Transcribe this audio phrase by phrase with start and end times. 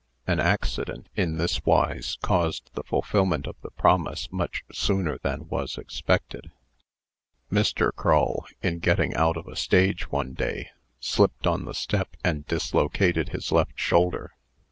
[0.25, 5.77] An accident, in this wise, caused the fulfilment of the promise much sooner than was
[5.77, 6.49] expected.
[7.51, 7.91] Mr.
[7.95, 13.29] Crull, in getting out of a stage, one day, slipped on the step, and dislocated
[13.29, 14.31] his left shoulder.